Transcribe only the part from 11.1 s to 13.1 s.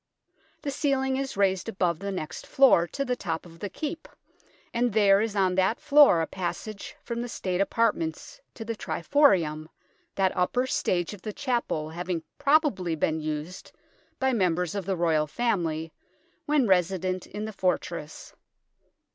of the chapel having probably